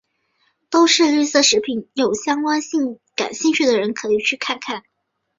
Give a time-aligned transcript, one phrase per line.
[0.71, 2.59] 都是绿色食品有相关
[3.15, 4.81] 感兴趣的人可以去看看。